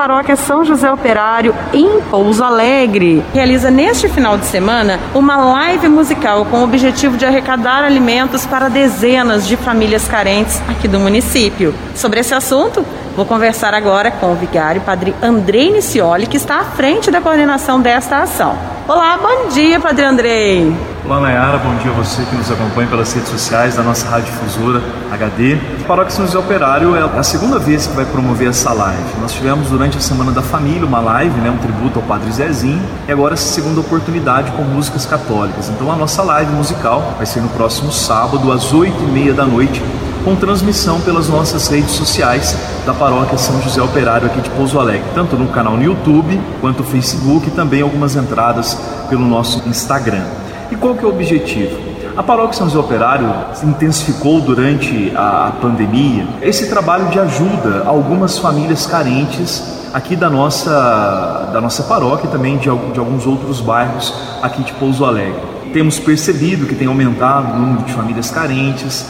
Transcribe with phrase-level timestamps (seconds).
[0.00, 6.46] paróquia São José Operário, em Pouso Alegre, realiza neste final de semana uma live musical
[6.46, 11.74] com o objetivo de arrecadar alimentos para dezenas de famílias carentes aqui do município.
[11.94, 12.82] Sobre esse assunto,
[13.16, 17.80] Vou conversar agora com o vigário Padre Andrei Nicioli, que está à frente da coordenação
[17.80, 18.56] desta ação.
[18.86, 20.76] Olá, bom dia, Padre Andrei.
[21.04, 24.32] Olá, Nayara, bom dia a você que nos acompanha pelas redes sociais da nossa rádio
[24.32, 24.80] difusora
[25.10, 25.58] HD.
[25.80, 29.02] O Paróquia José Operário é a segunda vez que vai promover essa live.
[29.20, 32.80] Nós tivemos durante a Semana da Família uma live, né, um tributo ao Padre Zezinho,
[33.08, 35.68] e agora essa segunda oportunidade com músicas católicas.
[35.68, 39.44] Então a nossa live musical vai ser no próximo sábado, às oito e meia da
[39.44, 39.82] noite,
[40.24, 45.04] com transmissão pelas nossas redes sociais da Paróquia São José Operário aqui de Pouso Alegre,
[45.14, 48.78] tanto no canal no YouTube quanto no Facebook e também algumas entradas
[49.08, 50.24] pelo nosso Instagram.
[50.70, 51.78] E qual que é o objetivo?
[52.16, 53.32] A Paróquia São José Operário
[53.64, 61.50] intensificou durante a pandemia esse trabalho de ajuda a algumas famílias carentes aqui da nossa,
[61.52, 65.40] da nossa paróquia e também de, de alguns outros bairros aqui de Pouso Alegre.
[65.72, 69.06] Temos percebido que tem aumentado o número de famílias carentes,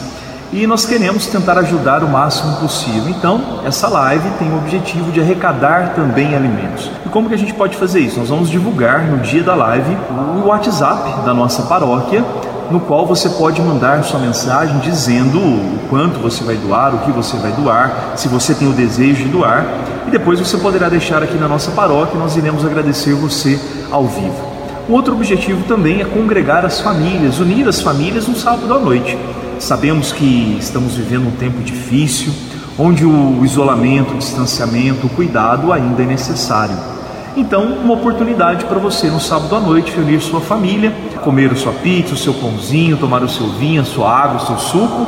[0.53, 3.09] e nós queremos tentar ajudar o máximo possível.
[3.09, 6.91] Então, essa live tem o objetivo de arrecadar também alimentos.
[7.05, 8.19] E como que a gente pode fazer isso?
[8.19, 9.97] Nós vamos divulgar no dia da live
[10.43, 12.23] o WhatsApp da nossa paróquia,
[12.69, 17.11] no qual você pode mandar sua mensagem dizendo o quanto você vai doar, o que
[17.11, 19.65] você vai doar, se você tem o desejo de doar,
[20.07, 24.05] e depois você poderá deixar aqui na nossa paróquia e nós iremos agradecer você ao
[24.05, 24.51] vivo.
[24.89, 29.17] O outro objetivo também é congregar as famílias, unir as famílias no sábado à noite.
[29.61, 32.33] Sabemos que estamos vivendo um tempo difícil,
[32.79, 36.75] onde o isolamento, o distanciamento, o cuidado ainda é necessário.
[37.37, 40.91] Então, uma oportunidade para você no sábado à noite reunir sua família,
[41.23, 44.47] comer a sua pizza, o seu pãozinho, tomar o seu vinho, a sua água, o
[44.47, 45.05] seu suco,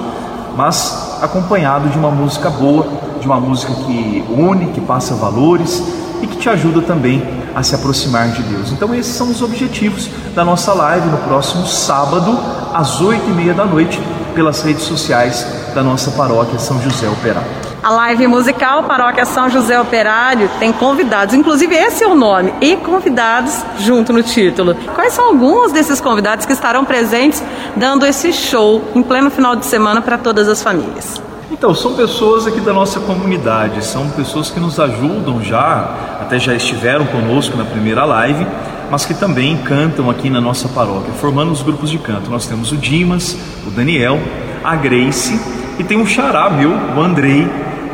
[0.55, 2.87] mas acompanhado de uma música boa,
[3.19, 5.83] de uma música que une, que passa valores
[6.21, 7.23] e que te ajuda também
[7.55, 8.71] a se aproximar de Deus.
[8.71, 12.37] Então, esses são os objetivos da nossa live no próximo sábado,
[12.71, 13.99] às oito e meia da noite,
[14.33, 17.49] pelas redes sociais da nossa paróquia São José Operário.
[17.83, 22.77] A live musical Paróquia São José Operário tem convidados, inclusive esse é o nome, e
[22.77, 24.73] convidados junto no título.
[24.95, 27.43] Quais são alguns desses convidados que estarão presentes
[27.75, 31.21] dando esse show em pleno final de semana para todas as famílias?
[31.63, 36.53] Então, são pessoas aqui da nossa comunidade, são pessoas que nos ajudam já, até já
[36.53, 38.45] estiveram conosco na primeira live,
[38.91, 42.29] mas que também cantam aqui na nossa paróquia, formando os grupos de canto.
[42.29, 44.19] Nós temos o Dimas, o Daniel,
[44.61, 45.39] a Grace
[45.79, 47.47] e tem um xará meu, o Andrei,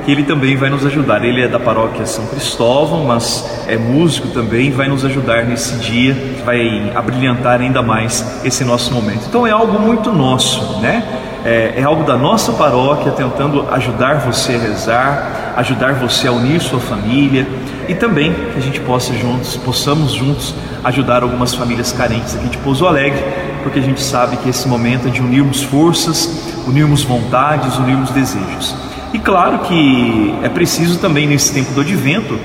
[0.04, 1.24] que ele também vai nos ajudar.
[1.24, 6.18] Ele é da paróquia São Cristóvão, mas é músico também, vai nos ajudar nesse dia,
[6.44, 9.28] vai abrilhantar ainda mais esse nosso momento.
[9.28, 11.28] Então é algo muito nosso, né?
[11.46, 16.60] É, é, algo da nossa paróquia tentando ajudar você a rezar, ajudar você a unir
[16.60, 17.48] sua família
[17.88, 22.58] e também que a gente possa juntos, possamos juntos ajudar algumas famílias carentes aqui de
[22.58, 23.24] Pouso Alegre,
[23.64, 28.76] porque a gente sabe que esse momento é de unirmos forças, unirmos vontades, unirmos desejos.
[29.14, 32.38] E claro que é preciso também nesse tempo do advento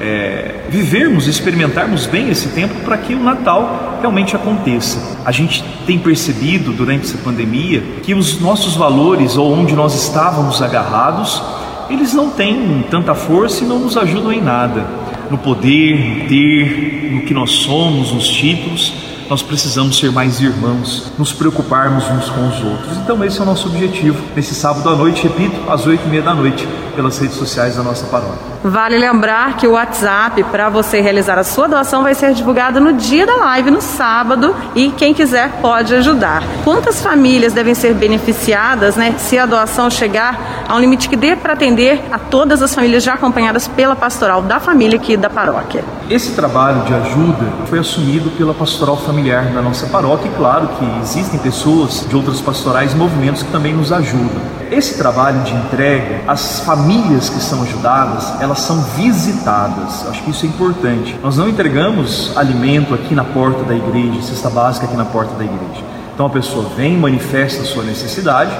[0.00, 5.18] é, vivermos, experimentarmos bem esse tempo para que o Natal realmente aconteça.
[5.24, 10.62] A gente tem percebido durante essa pandemia que os nossos valores ou onde nós estávamos
[10.62, 11.42] agarrados,
[11.90, 14.86] eles não têm tanta força e não nos ajudam em nada.
[15.30, 18.92] No poder, no ter, no que nós somos, nos títulos,
[19.30, 22.96] nós precisamos ser mais irmãos, nos preocuparmos uns com os outros.
[22.96, 26.20] Então, esse é o nosso objetivo nesse sábado à noite, repito, às oito e meia
[26.20, 28.40] da noite, pelas redes sociais da nossa paróquia.
[28.64, 32.94] Vale lembrar que o WhatsApp para você realizar a sua doação vai ser divulgado no
[32.94, 36.42] dia da live, no sábado, e quem quiser pode ajudar.
[36.64, 41.36] Quantas famílias devem ser beneficiadas, né, se a doação chegar a um limite que dê
[41.36, 45.84] para atender a todas as famílias já acompanhadas pela pastoral da família aqui da paróquia?
[46.10, 51.00] Esse trabalho de ajuda foi assumido pela pastoral familiar da nossa paróquia e claro que
[51.00, 54.42] existem pessoas de outras pastorais e movimentos que também nos ajudam.
[54.72, 60.04] Esse trabalho de entrega, as famílias que são ajudadas, elas são visitadas.
[60.08, 61.16] Acho que isso é importante.
[61.22, 65.44] Nós não entregamos alimento aqui na porta da igreja, cesta básica aqui na porta da
[65.44, 65.84] igreja.
[66.12, 68.50] Então a pessoa vem, manifesta a sua necessidade,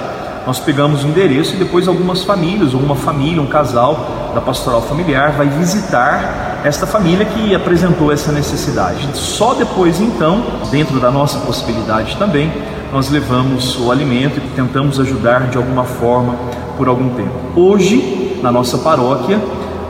[0.47, 4.81] nós pegamos o endereço e depois algumas famílias, ou uma família, um casal da pastoral
[4.81, 9.07] familiar vai visitar esta família que apresentou essa necessidade.
[9.13, 12.51] Só depois então, dentro da nossa possibilidade também,
[12.91, 16.35] nós levamos o alimento e tentamos ajudar de alguma forma
[16.77, 17.31] por algum tempo.
[17.55, 19.39] Hoje, na nossa paróquia,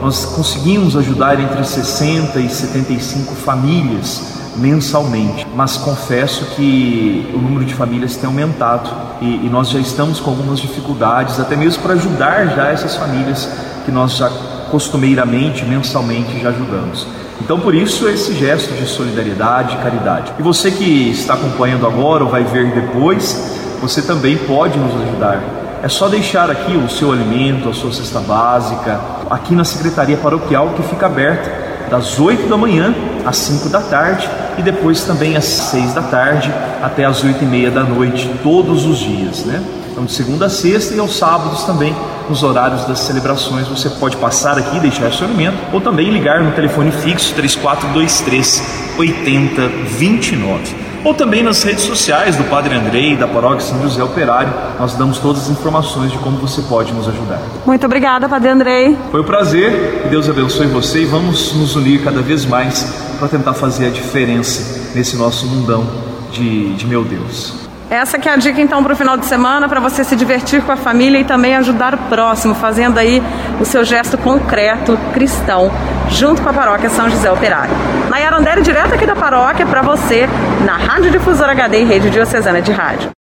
[0.00, 7.74] nós conseguimos ajudar entre 60 e 75 famílias mensalmente, mas confesso que o número de
[7.74, 8.90] famílias tem aumentado
[9.20, 13.48] e, e nós já estamos com algumas dificuldades, até mesmo para ajudar já essas famílias
[13.84, 14.30] que nós já
[14.72, 17.06] costumeiramente, mensalmente já ajudamos.
[17.42, 20.32] Então, por isso, esse gesto de solidariedade e caridade.
[20.38, 25.42] E você que está acompanhando agora ou vai ver depois, você também pode nos ajudar.
[25.82, 28.98] É só deixar aqui o seu alimento, a sua cesta básica,
[29.28, 31.50] aqui na Secretaria Paroquial que fica aberta
[31.90, 32.94] das 8 da manhã
[33.26, 34.26] às 5 da tarde
[34.56, 36.50] e depois também às 6 da tarde
[36.82, 39.62] até às 8 e meia da noite, todos os dias, né?
[39.90, 41.94] Então, de segunda a sexta e aos sábados também,
[42.32, 46.52] nos horários das celebrações, você pode passar aqui, deixar seu alimento, ou também ligar no
[46.52, 53.82] telefone fixo 3423 8029 ou também nas redes sociais do Padre Andrei, da Paróquia São
[53.82, 54.52] José Operário.
[54.78, 57.42] Nós damos todas as informações de como você pode nos ajudar.
[57.66, 58.96] Muito obrigada, Padre Andrei.
[59.10, 62.84] Foi um prazer, que Deus abençoe você e vamos nos unir cada vez mais
[63.18, 65.84] para tentar fazer a diferença nesse nosso mundão
[66.30, 67.61] de, de meu Deus.
[67.92, 70.62] Essa que é a dica então para o final de semana, para você se divertir
[70.62, 73.22] com a família e também ajudar o próximo, fazendo aí
[73.60, 75.70] o seu gesto concreto cristão,
[76.08, 77.74] junto com a paróquia São José Operário.
[78.08, 80.26] Nayara Andere, direto aqui da paróquia para você,
[80.64, 83.12] na Rádio Difusora HD e Rede Diocesana de Rádio.